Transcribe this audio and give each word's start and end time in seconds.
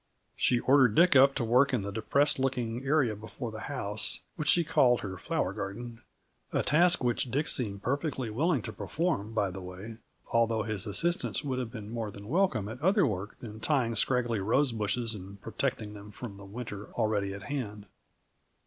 She 0.35 0.59
ordered 0.61 0.95
Dick 0.95 1.15
up 1.15 1.35
to 1.35 1.43
work 1.43 1.75
in 1.75 1.83
the 1.83 1.91
depressed 1.91 2.39
looking 2.39 2.83
area 2.83 3.15
before 3.15 3.51
the 3.51 3.59
house, 3.69 4.21
which 4.35 4.49
she 4.49 4.63
called 4.63 5.01
her 5.01 5.15
flower 5.15 5.53
garden, 5.53 6.01
a 6.51 6.63
task 6.63 7.03
which 7.03 7.29
Dick 7.29 7.47
seemed 7.47 7.83
perfectly 7.83 8.31
willing 8.31 8.63
to 8.63 8.73
perform, 8.73 9.33
by 9.35 9.51
the 9.51 9.61
way 9.61 9.97
although 10.33 10.63
his 10.63 10.87
assistance 10.87 11.43
would 11.43 11.59
have 11.59 11.69
been 11.71 11.91
more 11.91 12.09
than 12.09 12.29
welcome 12.29 12.67
at 12.67 12.81
other 12.81 13.05
work 13.05 13.37
than 13.41 13.59
tying 13.59 13.93
scraggly 13.93 14.39
rose 14.39 14.71
bushes 14.71 15.13
and 15.13 15.39
protecting 15.39 15.93
them 15.93 16.09
from 16.09 16.37
the 16.37 16.45
winter 16.45 16.89
already 16.93 17.31
at 17.35 17.43
hand. 17.43 17.85